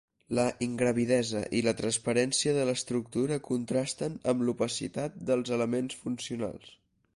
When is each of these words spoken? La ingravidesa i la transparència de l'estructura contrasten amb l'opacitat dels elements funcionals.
La 0.37 0.43
ingravidesa 0.67 1.41
i 1.59 1.61
la 1.65 1.73
transparència 1.81 2.55
de 2.55 2.63
l'estructura 2.71 3.39
contrasten 3.49 4.17
amb 4.33 4.43
l'opacitat 4.49 5.23
dels 5.31 5.55
elements 5.59 6.03
funcionals. 6.09 6.77